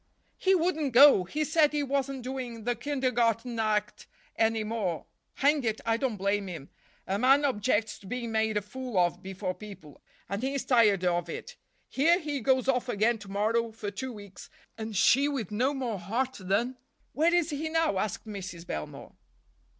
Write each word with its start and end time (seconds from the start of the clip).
"He 0.39 0.55
wouldn't 0.55 0.93
go—he 0.93 1.43
said 1.43 1.71
he 1.73 1.83
wasn't 1.83 2.23
doing 2.23 2.63
the 2.63 2.73
kindergarten 2.75 3.59
act 3.59 4.07
any 4.35 4.63
more. 4.63 5.05
Hang 5.35 5.63
it, 5.63 5.79
I 5.85 5.97
don't 5.97 6.17
blame 6.17 6.47
him. 6.47 6.69
A 7.05 7.19
man 7.19 7.45
objects 7.45 7.99
to 7.99 8.07
being 8.07 8.31
made 8.31 8.57
a 8.57 8.63
fool 8.63 8.97
of 8.97 9.21
before 9.21 9.53
people, 9.53 10.01
and 10.27 10.41
he's 10.41 10.65
tired 10.65 11.05
of 11.05 11.29
it. 11.29 11.55
Here 11.87 12.17
he 12.19 12.39
goes 12.41 12.67
off 12.67 12.89
again 12.89 13.19
to 13.19 13.29
morrow 13.29 13.71
for 13.71 13.91
two 13.91 14.11
weeks, 14.11 14.49
and 14.75 14.97
she 14.97 15.27
with 15.27 15.51
no 15.51 15.71
more 15.71 15.99
heart 15.99 16.35
than—" 16.41 16.77
"Where 17.13 17.31
is 17.35 17.51
he 17.51 17.69
now?" 17.69 17.99
asked 17.99 18.25
Mrs. 18.27 18.65
Belmore. 18.65 19.13